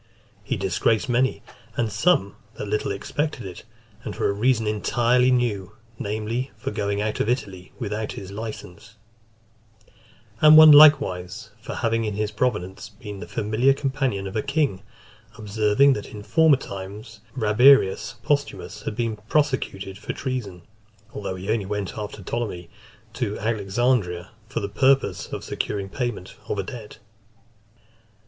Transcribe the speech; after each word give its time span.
He 0.43 0.57
disgraced 0.57 1.09
many, 1.09 1.43
and 1.77 1.91
some 1.91 2.35
that 2.55 2.67
little 2.67 2.91
expected 2.91 3.45
it, 3.45 3.65
and 4.03 4.15
for 4.15 4.27
a 4.27 4.33
reason 4.33 4.65
entirely 4.65 5.29
new, 5.29 5.73
namely, 5.99 6.49
for 6.57 6.71
going 6.71 6.99
out 6.99 7.19
of 7.19 7.29
Italy 7.29 7.71
without 7.77 8.13
his 8.13 8.31
license; 8.31 8.95
(308) 10.39 10.47
and 10.47 10.57
one 10.57 10.71
likewise, 10.71 11.51
for 11.61 11.75
having 11.75 12.03
in 12.03 12.15
his 12.15 12.31
province 12.31 12.89
been 12.89 13.19
the 13.19 13.27
familiar 13.27 13.73
companion 13.75 14.25
of 14.25 14.35
a 14.35 14.41
king; 14.41 14.81
observing, 15.37 15.93
that, 15.93 16.07
in 16.09 16.23
former 16.23 16.57
times, 16.57 17.19
Rabirius 17.35 18.15
Posthumus 18.23 18.81
had 18.81 18.95
been 18.95 19.17
prosecuted 19.29 19.99
for 19.99 20.13
treason, 20.13 20.63
although 21.13 21.35
he 21.35 21.51
only 21.51 21.67
went 21.67 21.95
after 21.95 22.23
Ptolemy 22.23 22.71
to 23.13 23.37
Alexandria 23.37 24.31
for 24.49 24.61
the 24.61 24.67
purpose 24.67 25.27
of 25.27 25.43
securing 25.43 25.89
payment 25.89 26.37
of 26.49 26.57
a 26.57 26.63
debt. 26.63 26.97